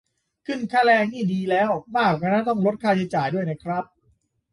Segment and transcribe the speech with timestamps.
[0.45, 3.83] ขึ้นค่าแรงนี่ดีแล้ว มากไปกว่านั้นต้องลดค่าใช้จ่ายด้วยน่ะครับ